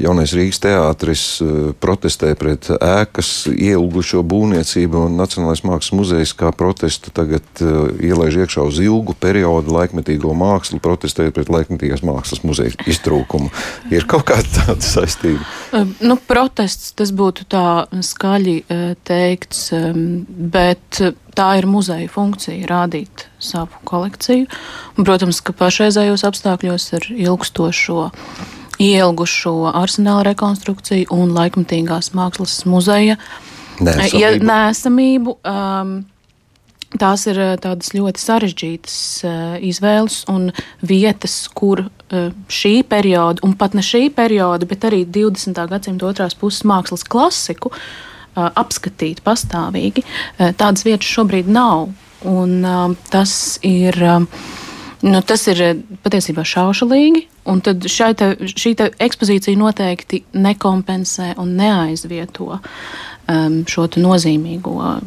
jaunais 0.00 0.34
Rīgas 0.36 0.62
teātris 0.64 1.24
eh, 1.44 1.70
protestē 1.80 2.32
pret 2.40 2.70
ēkas 2.74 3.50
ielgušo 3.52 4.24
būvniecību, 4.26 5.06
un 5.06 5.18
Nacionālais 5.20 5.64
mākslas 5.66 5.96
muzejs 5.96 6.34
kā 6.38 6.52
protestu 6.56 7.12
tagad 7.14 7.44
uh, 7.62 7.90
ielaiž 8.00 8.40
iekšā 8.42 8.62
uz 8.66 8.78
ilgu 8.82 9.14
periodu 9.20 9.74
laikmetīgo 9.74 10.32
mākslu, 10.36 10.80
protestējot 10.82 11.36
pret 11.36 11.50
laikmetīgās 11.52 12.02
mākslas 12.06 12.42
muzeja 12.46 12.72
iztrūkumu. 12.90 13.50
Ir 13.92 14.06
kaut 14.10 14.26
kāda 14.30 14.48
tāda 14.56 14.86
saistība? 14.86 15.44
Nu, 16.00 16.16
protests 16.30 16.94
tas 16.96 17.12
būtu 17.16 17.46
tā 17.50 17.66
skaļi 18.06 18.56
teikts, 19.06 19.68
bet 20.54 21.02
tā 21.36 21.50
ir 21.58 21.66
muzeja 21.70 22.08
funkcija- 22.08 22.66
rādīt 22.74 23.26
savu 23.38 23.80
kolekciju. 23.84 24.46
Un, 24.96 25.04
protams, 25.04 25.40
ka 25.40 25.52
pašreizējos 25.52 26.24
apstākļos 26.24 26.92
ar 26.98 27.06
ilgstošo, 27.10 28.10
ielgušo 28.80 29.72
arsenāla 29.72 30.24
rekonstrukciju 30.32 31.06
un 31.10 31.34
laikmatīgās 31.36 32.12
mākslas 32.16 32.64
muzeja 32.64 33.16
Nēsamību. 33.80 34.20
Ja, 34.20 34.30
nēsamību 34.36 35.36
um, 35.40 36.00
Tās 36.98 37.22
ir 37.30 37.38
tādas 37.62 37.92
ļoti 37.94 38.18
sarežģītas 38.18 38.94
uh, 39.22 39.34
izvēles 39.62 40.24
un 40.26 40.48
vietas, 40.82 41.44
kur 41.54 41.84
uh, 41.86 42.32
šī 42.50 42.80
perioda, 42.82 43.44
un 43.46 43.54
pat 43.54 43.76
ne 43.78 43.84
šī 43.86 44.08
perioda, 44.10 44.66
bet 44.66 44.88
arī 44.88 45.04
20. 45.06 45.54
gadsimta 45.70 46.08
otrās 46.08 46.34
puses 46.34 46.66
mākslas 46.66 47.06
klasiku 47.06 47.70
uh, 47.70 47.84
apskatīt 48.48 49.22
pastāvīgi. 49.26 50.04
Tādas 50.38 50.86
vietas 50.86 51.10
šobrīd 51.10 51.50
nav. 51.50 51.90
Un, 52.28 52.56
tas 53.08 53.32
ir, 53.64 53.96
nu, 55.02 55.20
tas 55.24 55.46
ir 55.48 55.62
patiesībā 56.04 56.44
šaušalīgi. 56.44 57.26
Un 57.50 57.62
te, 57.64 57.72
šī 57.74 58.74
te 58.76 58.90
ekspozīcija 59.00 59.58
noteikti 59.58 60.24
nekompensē 60.36 61.32
un 61.40 61.54
neaizvieto 61.56 62.60
šo 63.70 63.86
nozīmīgo 64.00 64.72
uh, 64.80 64.98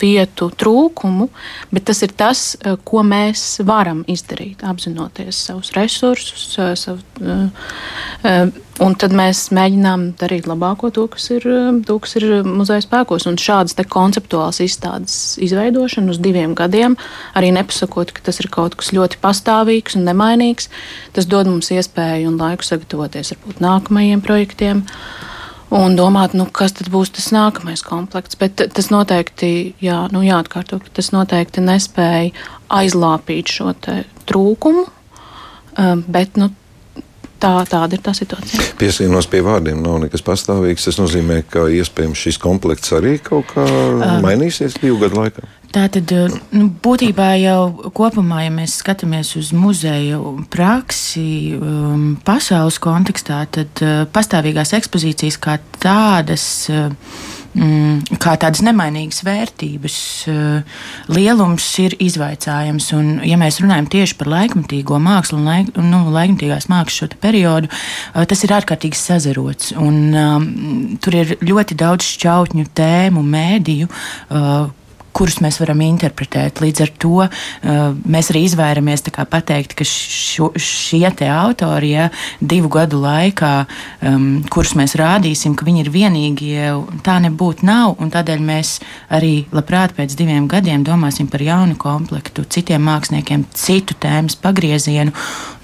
vietu 0.00 0.48
trūkumu, 0.50 1.28
bet 1.74 1.86
tas 1.90 2.02
ir 2.06 2.14
tas, 2.16 2.44
uh, 2.56 2.76
ko 2.84 3.04
mēs 3.06 3.60
varam 3.66 4.02
izdarīt, 4.10 4.64
apzinoties 4.66 5.38
savus 5.48 5.72
resursus. 5.76 6.46
Uh, 6.58 6.72
savu, 6.78 7.02
uh, 7.22 8.48
un 8.84 8.96
tad 8.98 9.14
mēs 9.14 9.46
mēģinām 9.54 10.06
darīt 10.20 10.48
labāko 10.50 10.90
to, 10.94 11.06
kas 11.12 11.28
ir, 11.36 11.46
uh, 11.50 11.70
to, 11.86 11.98
kas 12.02 12.16
ir 12.20 12.28
muzeja 12.46 12.84
spēkos. 12.84 13.28
Un 13.30 13.38
šādas 13.40 13.76
konceptuālas 13.90 14.62
izstādes 14.64 15.18
izveidošana 15.44 16.14
uz 16.14 16.22
diviem 16.22 16.56
gadiem, 16.58 16.98
arī 17.38 17.52
nepasakot, 17.54 18.14
ka 18.14 18.24
tas 18.30 18.40
ir 18.42 18.50
kaut 18.54 18.78
kas 18.80 18.94
ļoti 18.96 19.20
pastāvīgs 19.22 19.98
un 19.98 20.08
nemainīgs, 20.08 20.70
tas 21.14 21.30
dod 21.30 21.50
mums 21.50 21.70
iespēju 21.74 22.32
un 22.32 22.40
laiku 22.40 22.66
sagatavoties 22.66 23.36
varbūt 23.36 23.62
nākamajiem 23.64 24.24
projektiem. 24.24 24.82
Uh, 24.84 25.30
un 25.72 25.96
domāt, 25.96 26.34
nu, 26.36 26.46
kas 26.52 26.74
tad 26.76 26.90
būs 26.92 27.14
tas 27.16 27.30
nākamais 27.34 27.84
komplekts. 27.86 28.38
Bet 28.40 28.60
tas 28.74 28.90
noteikti, 28.92 29.74
jā, 29.84 30.04
nu, 30.12 30.24
jāatkārto, 30.26 30.80
ka 30.82 30.92
tas 31.00 31.12
noteikti 31.14 31.64
nespēja 31.64 32.32
aizlāpīt 32.74 33.52
šo 33.52 33.72
trūkumu, 34.28 34.84
um, 35.78 36.04
bet, 36.08 36.38
nu, 36.40 36.50
tā, 37.44 37.52
tāda 37.70 37.98
ir 37.98 38.04
tā 38.04 38.14
situācija. 38.16 38.70
Piesienos 38.80 39.28
pie 39.30 39.42
vārdiem 39.44 39.82
nav 39.84 40.00
nekas 40.06 40.24
pastāvīgs. 40.24 40.88
Tas 40.88 41.00
nozīmē, 41.00 41.42
ka 41.50 41.66
iespējams 41.72 42.24
šis 42.26 42.40
komplekts 42.42 42.94
arī 42.96 43.18
kaut 43.24 43.52
kā 43.52 43.66
mainīsies 44.24 44.78
divu 44.80 45.02
gadu 45.04 45.22
laikā. 45.22 45.46
Tātad, 45.74 46.12
nu, 46.54 46.68
būtībā 46.84 47.32
jau 47.42 47.90
kopumā, 47.96 48.44
ja 48.44 48.52
mēs 48.54 48.76
skatāmies 48.78 49.32
uz 49.40 49.50
muzeju 49.56 50.36
praksi 50.52 51.26
um, 51.58 52.12
pasaules 52.22 52.78
kontekstā, 52.82 53.40
tad 53.56 53.82
uh, 53.82 54.04
pastāvīgās 54.14 54.70
ekspozīcijas 54.78 55.40
kā 55.42 55.58
tādas. 55.82 56.44
Uh, 56.70 57.33
kā 57.54 58.34
tādas 58.40 58.62
nemainīgas 58.66 59.22
vērtības 59.26 59.96
uh, 60.30 60.80
lielums 61.14 61.66
ir 61.82 61.94
izvaicājams. 62.02 62.88
Un, 62.98 63.10
ja 63.26 63.38
mēs 63.40 63.60
runājam 63.62 63.88
tieši 63.92 64.18
par 64.18 64.32
laikmatīgo 64.32 64.98
mākslu 65.02 65.38
un 65.38 65.48
laik, 65.48 65.72
nu, 65.78 66.04
laikmatīgās 66.14 66.66
mākslas 66.72 67.00
šo 67.04 67.20
periodu, 67.22 67.70
uh, 67.70 68.24
tas 68.30 68.42
ir 68.46 68.54
ārkārtīgi 68.58 68.98
sazarots. 68.98 69.74
Un, 69.78 70.00
um, 70.18 70.48
tur 71.04 71.20
ir 71.20 71.36
ļoti 71.44 71.78
daudz 71.78 72.08
šķautņu 72.16 72.70
tēmu, 72.74 73.22
mēdīju. 73.36 73.90
Uh, 74.30 74.72
kurus 75.14 75.38
mēs 75.44 75.60
varam 75.62 75.80
interpretēt. 75.84 76.60
Līdz 76.64 76.84
ar 76.84 76.92
to 77.00 77.12
uh, 77.22 77.30
mēs 78.10 78.30
arī 78.32 78.44
izvairamies 78.48 79.04
pateikt, 79.30 79.76
ka 79.78 79.86
šo, 79.86 80.50
šie 80.58 81.04
autori 81.30 81.92
ja, 81.92 82.08
divu 82.40 82.70
gadu 82.72 82.98
laikā, 83.02 83.52
um, 84.08 84.26
kurus 84.50 84.74
mēs 84.78 84.96
rādīsim, 84.98 85.54
ka 85.56 85.66
viņi 85.66 85.84
ir 85.84 85.90
vienīgie, 85.94 86.72
tā 87.06 87.18
nebūtu 87.22 87.66
nav. 87.68 87.96
Tādēļ 88.14 88.42
mēs 88.44 88.76
arī 89.14 89.46
labprāt 89.54 89.94
pēc 89.96 90.14
diviem 90.18 90.48
gadiem 90.50 90.84
domāsim 90.86 91.28
par 91.30 91.42
jaunu 91.42 91.76
komplektu, 91.80 92.44
citiem 92.44 92.82
māksliniekiem, 92.84 93.46
citu 93.54 93.96
tēmas 94.00 94.36
pagriezienu. 94.40 95.14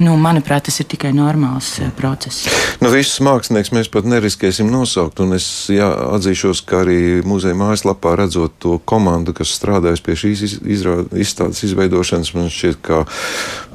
Nu, 0.00 0.16
manuprāt, 0.20 0.68
tas 0.68 0.80
ir 0.82 0.88
tikai 0.90 1.12
normāls 1.16 1.74
uh, 1.80 1.90
process. 1.96 2.46
Nu, 2.80 2.90
visus 2.92 3.20
mākslinieks 3.24 3.74
mēs 3.74 3.90
pat 3.92 4.06
neriskēsim 4.08 4.70
nosaukt, 4.72 5.20
un 5.24 5.34
es 5.36 5.46
jā, 5.72 5.90
atzīšos, 6.16 6.62
ka 6.68 6.82
arī 6.84 7.20
muzeja 7.26 7.58
mājaslapā 7.58 8.14
redzot 8.22 8.56
to 8.62 8.78
komandu, 8.88 9.34
kas 9.40 9.54
strādājis 9.56 10.04
pie 10.04 10.16
šīs 10.20 10.44
izstādes 10.60 11.64
izveidošanas, 11.64 12.34
man 12.36 12.50
šķiet, 12.52 12.80
ka 12.84 13.02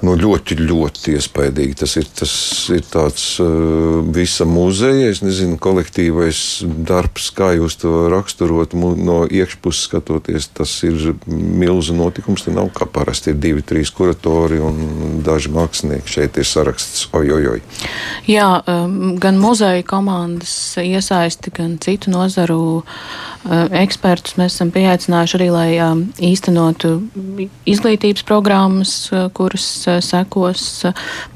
nu, 0.05 0.15
ļoti, 0.19 0.57
ļoti 0.61 1.15
iespaidīgi. 1.17 1.77
Tas 1.81 1.95
ir, 1.99 2.07
tas 2.19 2.33
ir 2.75 2.83
tāds 2.91 3.25
uh, 3.43 3.99
visa 4.15 4.47
muzeja, 4.49 5.09
es 5.09 5.23
nezinu, 5.25 5.57
kolektīvais 5.61 6.39
darbs, 6.87 7.31
kā 7.35 7.53
jūs 7.57 7.79
to 7.81 8.05
raksturot 8.13 8.75
no 8.75 9.23
iekšpuses 9.25 9.89
skatoties. 9.89 10.49
Tas 10.55 10.77
ir 10.87 11.15
milzu 11.25 11.95
notikums. 11.97 12.45
Te 12.45 12.53
nav 12.53 12.69
kā 12.75 12.87
parasti 12.89 13.33
ir 13.33 13.39
divi, 13.41 13.65
trīs 13.65 13.91
kuratori 13.95 14.61
un 14.61 15.21
daži 15.25 15.51
mākslinieki. 15.55 16.15
Šeit 16.17 16.37
ir 16.39 16.47
saraksts 16.47 17.07
ojojoj. 17.15 17.63
Jā, 18.29 18.49
um, 18.69 19.15
gan 19.21 19.39
muzeja 19.41 19.85
komandas 19.87 20.53
iesaisti, 20.81 21.53
gan 21.55 21.79
citu 21.81 22.13
nozaru 22.13 22.83
ekspertus 23.45 24.37
mēs 24.39 24.55
esam 24.55 24.71
pieaicinājuši 24.73 25.37
arī, 25.37 25.49
lai 25.53 25.69
īstenotu 26.31 26.95
izglītības 27.69 28.25
programmas, 28.25 28.93
kuras 29.37 29.67
sekos 30.05 30.65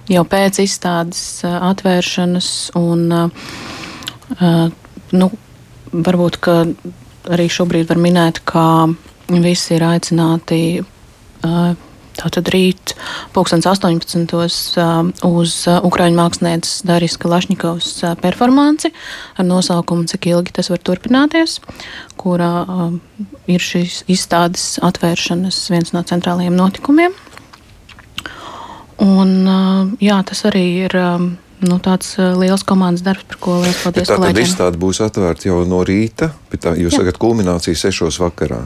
jau 0.10 0.24
pēc 0.30 0.62
izstādes 0.64 1.22
atvēršanas. 1.46 2.50
Un, 2.80 3.06
nu, 5.22 5.30
varbūt 5.94 6.50
arī 7.30 7.50
šobrīd 7.52 7.90
var 7.92 8.02
minēt, 8.02 8.42
ka 8.46 8.66
visi 9.30 9.76
ir 9.78 9.86
aicināti 9.86 10.62
Tātad 12.20 12.50
rīt, 12.52 12.96
2018. 13.36 14.36
uz 15.30 15.54
Ukrāņu 15.72 16.18
mākslinieces 16.20 16.84
Darijas 16.88 17.16
Kalašņikovas 17.22 17.92
performanci 18.20 18.92
ar 19.40 19.48
nosaukumu 19.48 20.10
Cik 20.10 20.28
ilgi 20.34 20.56
tas 20.60 20.72
var 20.72 20.84
turpināties, 20.84 21.60
kurā 22.20 22.52
ir 23.48 23.64
šīs 23.64 24.04
izstādes 24.12 24.78
atvēršanas 24.84 25.62
viens 25.72 25.94
no 25.96 26.04
centrālajiem 26.04 26.58
notikumiem. 26.60 27.16
Un, 29.00 29.36
jā, 30.04 30.20
tas 30.28 30.44
arī 30.50 30.66
ir 30.90 30.96
nu, 31.66 31.78
tāds 31.84 32.14
uh, 32.20 32.34
liels 32.40 32.64
komandas 32.68 33.04
darbs, 33.04 33.26
par 33.28 33.40
ko 33.42 33.58
liels 33.64 33.80
paldies. 33.84 34.08
Tā 34.10 34.18
tad 34.22 34.40
izstāde 34.40 34.80
būs 34.80 35.02
atvērta 35.04 35.50
jau 35.50 35.60
no 35.68 35.82
rīta, 35.88 36.30
bet 36.52 36.64
tā, 36.64 36.74
jūs 36.80 36.96
Jā. 36.96 37.02
sakat, 37.02 37.20
kulminācija 37.22 37.78
sešos 37.80 38.20
vakarā. 38.22 38.62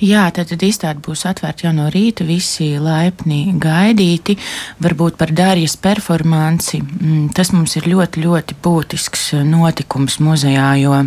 Jā, 0.00 0.24
tad 0.34 0.52
izstāde 0.56 1.02
būs 1.04 1.24
atvērta 1.28 1.66
jau 1.66 1.74
no 1.76 1.88
rīta, 1.92 2.26
visi 2.28 2.72
laipni 2.80 3.54
gaidīti, 3.60 4.38
varbūt 4.82 5.18
par 5.20 5.34
Dārijas 5.36 5.76
performanci. 5.82 6.82
Mm, 6.82 7.26
tas 7.36 7.52
mums 7.56 7.76
ir 7.80 7.88
ļoti, 7.92 8.24
ļoti 8.24 8.58
būtisks 8.64 9.32
uh, 9.36 9.44
notikums 9.48 10.20
muzejā, 10.22 10.70
jo 10.82 11.02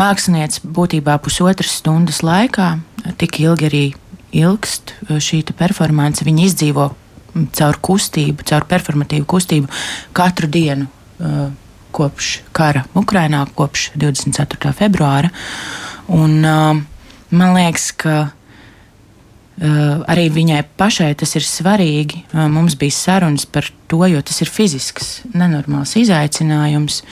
mākslinieci 0.00 0.66
būtībā 0.66 1.18
pusotras 1.22 1.78
stundas 1.82 2.22
laikā, 2.26 2.74
tik 3.20 3.42
ilgi 3.44 3.70
arī 3.70 3.84
ilgst 4.42 4.96
uh, 5.06 5.20
šī 5.22 5.44
performance, 5.54 6.24
viņi 6.26 6.50
izdzīvo 6.50 6.90
caur 7.56 7.78
kustību, 7.82 8.44
caur 8.48 8.66
performatīvu 8.68 9.26
kustību 9.28 9.70
katru 10.16 10.50
dienu 10.52 10.88
uh, 10.88 11.48
kopš 11.92 12.38
kara 12.56 12.84
Ukrainā, 12.98 13.44
kopš 13.56 13.90
24. 13.96 14.72
februāra. 14.76 15.32
Un, 16.12 16.38
uh, 16.44 16.80
man 17.32 17.54
liekas, 17.56 17.90
ka 17.96 18.16
uh, 18.28 18.32
arī 20.12 20.28
viņai 20.32 20.62
pašai 20.80 21.12
tas 21.20 21.36
ir 21.38 21.46
svarīgi. 21.46 22.24
Uh, 22.32 22.48
mums 22.52 22.76
bija 22.80 22.96
sarunas 22.96 23.46
par 23.46 23.68
to, 23.88 24.02
jo 24.08 24.22
tas 24.24 24.42
ir 24.44 24.52
fizisks, 24.52 25.20
nenormāls 25.36 25.96
izaicinājums, 26.00 27.02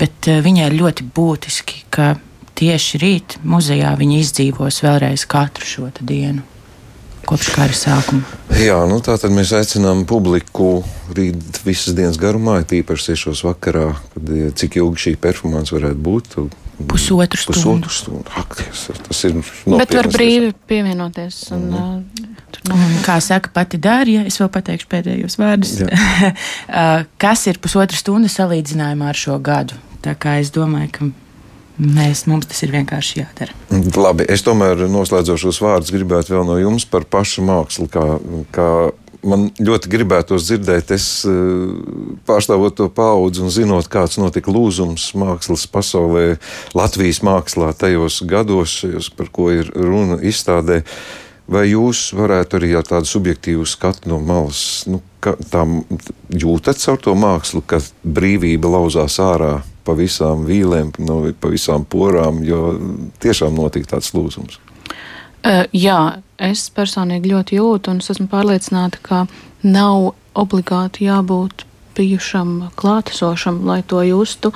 bet 0.00 0.30
uh, 0.30 0.42
viņai 0.44 0.70
ir 0.70 0.78
ļoti 0.82 1.10
būtiski, 1.14 1.84
ka 1.94 2.14
tieši 2.60 3.00
rīt 3.00 3.38
muzejā 3.46 3.94
viņa 3.98 4.22
izdzīvos 4.24 4.82
vēlreiz 4.84 5.26
katru 5.30 5.66
šo 5.66 5.92
dienu 6.00 6.44
kopš 7.28 7.50
kara 7.54 7.76
sākuma. 7.76 8.38
Jā, 8.60 8.78
nu 8.90 8.98
tā 9.04 9.16
tad 9.20 9.34
mēs 9.34 9.52
aicinām 9.56 10.02
publiku 10.08 10.80
rīt 11.16 11.60
visas 11.66 11.94
dienas 11.96 12.18
garumā, 12.20 12.60
tīpaši 12.66 13.14
6. 13.16 13.44
vakarā, 13.46 13.92
kad 14.14 14.34
cik 14.60 14.80
ilgi 14.80 15.06
šī 15.06 15.14
performance 15.20 15.74
varētu 15.74 16.02
būt. 16.06 16.36
Pusotru 16.88 17.40
stundu. 17.40 17.86
Pusotru 17.86 17.92
stundu. 17.92 18.34
Ak, 18.40 18.56
tas, 18.56 18.86
tas 19.04 19.24
ir 19.28 19.36
Bet 19.68 19.94
var 19.94 20.08
brīvi 20.08 20.52
pievienoties. 20.70 21.42
Un, 21.52 21.66
mm. 21.68 22.30
Uh, 22.64 22.74
un, 22.74 22.94
kā 23.04 23.18
saka 23.24 23.52
pati 23.52 23.80
Dārija, 23.80 24.24
es 24.28 24.40
vēl 24.40 24.48
pateikšu 24.54 24.88
pēdējos 24.90 25.36
vārdus. 25.40 25.76
kas 27.22 27.46
ir 27.52 27.60
pusotra 27.60 28.00
stunda 28.00 28.32
salīdzinājumā 28.32 29.12
ar 29.12 29.20
šo 29.26 29.36
gadu? 29.44 29.76
Tā 30.00 30.16
kā 30.16 30.38
es 30.40 30.52
domāju, 30.54 30.92
ka 30.96 31.10
Mēs, 31.80 32.26
mums 32.28 32.48
tas 32.50 32.60
ir 32.66 32.74
vienkārši 32.74 33.22
jādara. 33.22 33.54
Labi, 33.96 34.26
es 34.28 34.44
tomēr 34.44 34.84
noslēdzošos 34.90 35.60
vārdus 35.64 35.94
gribētu 35.94 36.34
vēl 36.34 36.44
no 36.44 36.58
jums 36.60 36.84
par 36.84 37.06
pašu 37.08 37.44
mākslu. 37.46 37.86
Kā, 37.88 38.04
kā 38.52 38.66
man 39.24 39.46
ļoti 39.56 39.90
gribētos 39.92 40.44
dzirdēt, 40.48 40.92
es 40.92 41.06
eh, 41.28 41.32
pārstāvot 42.28 42.76
to 42.76 42.90
paudzi 42.92 43.44
un 43.44 43.54
zinot, 43.54 43.88
kāds 43.92 44.20
notika 44.20 44.52
lūzums 44.52 45.10
mākslas 45.16 45.64
pasaulē, 45.72 46.36
Latvijas 46.76 47.22
mākslā 47.24 47.72
tajos 47.78 48.20
gados, 48.28 48.82
par 49.16 49.32
ko 49.32 49.48
ir 49.54 49.72
runa 49.72 50.20
izstādē. 50.20 50.82
Vai 51.50 51.64
jūs 51.72 52.12
varētu 52.14 52.60
arī 52.60 52.74
ar 52.78 52.84
tādu 52.86 53.08
subjektīvu 53.10 53.64
skatu 53.66 54.12
no 54.12 54.20
malas, 54.22 54.84
nu, 54.86 55.00
jūtat 56.30 56.78
caur 56.84 57.00
to 57.02 57.16
mākslu, 57.18 57.64
ka 57.66 57.80
brīvība 58.04 58.70
lauzās 58.70 59.16
ārā 59.24 59.56
pa 59.84 59.94
visām 59.98 60.44
vīlēm, 60.48 60.92
no, 61.06 61.22
pa 61.40 61.52
visām 61.52 61.86
porām, 61.88 62.42
jo 62.46 62.74
tiešām 63.22 63.56
notika 63.56 63.96
tāds 63.96 64.12
lūzums. 64.16 64.60
Uh, 65.40 65.64
jā, 65.72 66.20
es 66.36 66.66
personīgi 66.76 67.32
ļoti 67.32 67.56
jūtu, 67.56 67.92
un 67.92 68.02
es 68.02 68.12
esmu 68.12 68.28
pārliecināta, 68.32 69.00
ka 69.02 69.24
nav 69.64 70.12
obligāti 70.36 71.06
jābūt 71.08 71.64
bijušam 71.96 72.70
klātesošam, 72.80 73.62
lai 73.66 73.80
to 73.82 74.02
justu 74.06 74.52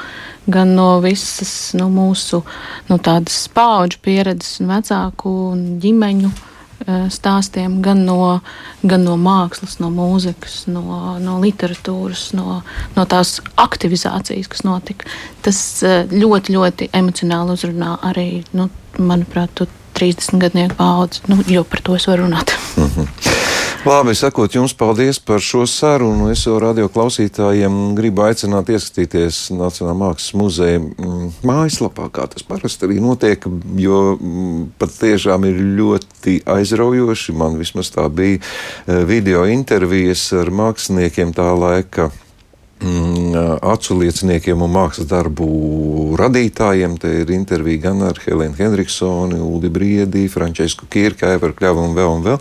gan 0.46 0.74
no 0.76 1.00
visas 1.04 1.72
no 1.76 1.88
mūsu 1.92 2.44
tādas 2.88 3.46
paudžu 3.52 4.00
pieredzes, 4.04 4.60
un 4.62 4.70
vecāku 4.76 5.32
un 5.52 5.64
ģimeņu 5.82 6.30
uh, 6.30 6.53
stāstiem, 6.84 7.78
gan 7.84 8.04
no, 8.04 8.40
gan 8.82 9.04
no 9.06 9.16
mākslas, 9.20 9.78
no 9.80 9.90
mūzikas, 9.94 10.64
no, 10.68 11.16
no 11.22 11.38
literatūras, 11.42 12.32
no, 12.36 12.60
no 12.96 13.06
tās 13.08 13.38
aktivizācijas, 13.60 14.50
kas 14.52 14.64
notika. 14.66 15.08
Tas 15.44 15.58
eh, 15.86 16.04
ļoti, 16.10 16.56
ļoti 16.56 16.90
emocionāli 16.92 17.56
uzrunā 17.56 17.96
arī, 18.10 18.28
nu, 18.52 18.68
manuprāt, 18.98 19.66
30 19.94 20.40
gadnieku 20.42 20.74
paudzi, 20.74 21.22
nu, 21.30 21.38
jo 21.46 21.62
par 21.64 21.84
to 21.86 21.94
es 21.94 22.08
varu 22.10 22.26
runāt. 22.26 22.56
Mm 22.76 22.90
-hmm. 22.90 23.53
Labi, 23.84 24.14
sakot 24.16 24.54
jums 24.56 24.72
paldies 24.72 25.18
par 25.20 25.42
šo 25.44 25.66
sarunu. 25.68 26.30
Es 26.32 26.46
jau 26.46 26.54
radio 26.56 26.86
klausītājiem 26.88 27.92
gribu 27.92 28.22
aicināt 28.24 28.70
ieskatīties 28.72 29.50
Nacionālā 29.52 29.92
mākslas 30.00 30.32
muzeja 30.40 30.78
mm, 30.80 31.26
mājaslapā, 31.44 32.06
kā 32.16 32.24
tas 32.32 32.46
parasti 32.48 32.88
arī 32.88 32.96
notiek, 33.04 33.44
jo 33.76 34.00
mm, 34.14 34.62
pat 34.80 34.96
tiešām 35.02 35.44
ir 35.50 35.60
ļoti 35.82 36.38
aizraujoši. 36.48 37.36
Man 37.36 37.60
vismaz 37.60 37.92
tā 37.92 38.08
bija 38.08 38.40
eh, 38.40 39.04
video 39.04 39.44
intervijas 39.52 40.30
ar 40.32 40.48
māksliniekiem 40.48 41.36
tā 41.36 41.50
laika 41.52 42.08
acu 42.82 43.98
lieciniekiem 44.00 44.62
un 44.64 44.72
mākslas 44.74 45.08
darbu 45.10 46.16
radītājiem. 46.20 46.96
Te 47.00 47.12
ir 47.22 47.34
intervija 47.34 47.86
gan 47.88 48.02
ar 48.08 48.18
Helēnu 48.20 48.58
Henriksoni, 48.58 49.40
Ulu 49.40 49.70
Briedi, 49.74 50.26
Frančisku 50.32 50.88
Kirku, 50.90 51.28
Evaru 51.30 51.56
Kļavu 51.58 51.86
un 51.88 51.94
vēl 51.96 52.16
un 52.18 52.26
vēl. 52.26 52.40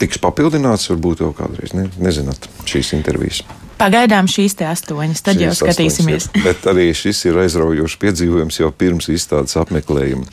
Tiks 0.00 0.22
papildināts, 0.22 0.90
varbūt 0.92 1.24
jau 1.24 1.34
kādreiz, 1.36 1.76
ne, 1.76 1.88
nezināt, 2.02 2.48
šīs 2.68 2.94
intervijas. 2.98 3.44
Pagaidām 3.78 4.28
šīs 4.30 4.54
te 4.58 4.66
astoņas, 4.68 5.22
tad 5.24 5.38
šīs 5.38 5.44
jau 5.44 5.54
skatīsimies. 5.58 6.28
Astoņas, 6.28 6.44
bet 6.46 6.68
arī 6.70 6.86
šis 6.96 7.24
ir 7.28 7.38
aizraujošs 7.42 7.96
piedzīvojums 8.02 8.60
jau 8.60 8.70
pirms 8.70 9.10
izstādes 9.12 9.56
apmeklējuma. 9.60 10.28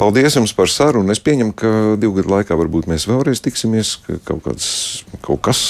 Paldies 0.00 0.36
jums 0.36 0.52
par 0.56 0.70
sarunu. 0.70 1.12
Es 1.14 1.22
pieņemu, 1.24 1.54
ka 1.56 1.70
divu 2.00 2.18
gadu 2.18 2.34
laikā 2.34 2.58
varbūt 2.58 2.88
mēs 2.90 3.06
vēlreiz 3.08 3.40
tiksimies, 3.44 3.94
ka 4.04 4.18
kaut, 4.28 4.42
kāds, 4.46 4.68
kaut 5.24 5.42
kas 5.46 5.60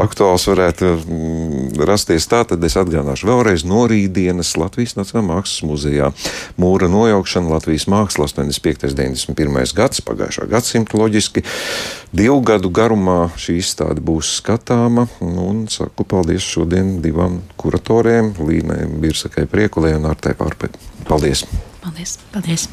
aktuāls 0.00 0.46
varētu 0.48 0.92
mm, 0.96 1.82
rasties. 1.88 2.28
Tā 2.30 2.44
tad 2.48 2.64
es 2.64 2.78
atgādināšu 2.80 3.28
vēlreiz 3.28 3.66
no 3.68 3.84
rītdienas 3.90 4.54
Latvijas 4.60 4.96
Nacionālajā 4.98 5.28
mākslas 5.28 5.66
muzejā. 5.68 6.12
Mūra 6.60 6.88
nojaukšana 6.92 7.52
Latvijas 7.52 7.88
mākslas 7.90 8.36
85. 8.38 8.88
un 8.92 9.36
91. 9.36 9.76
gads, 9.76 10.04
pagājušā 10.06 10.48
gadsimta 10.50 10.98
loģiski. 11.00 11.44
Divu 12.12 12.42
gadu 12.44 12.68
garumā 12.68 13.30
šī 13.40 13.58
izstāde 13.62 14.02
būs 14.04 14.34
skatāma 14.40 15.06
un 15.24 15.64
saku 15.72 16.04
paldies 16.08 16.44
šo 16.44 16.61
šodien 16.62 17.00
divām 17.02 17.40
kuratoriem, 17.58 18.32
Līnai 18.38 18.86
Birsakai 19.02 19.48
Priekulē 19.50 19.96
un 19.98 20.06
Artai 20.06 20.36
Pārpē. 20.38 20.70
Paldies! 21.08 21.44
Paldies! 21.82 22.18
Paldies. 22.32 22.68